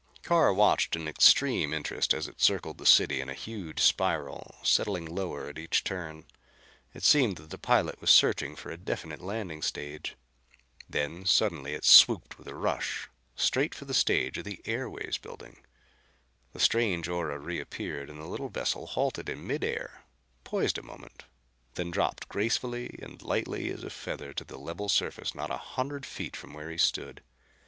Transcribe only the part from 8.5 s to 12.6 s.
for a definite landing stage. Then suddenly it swooped with a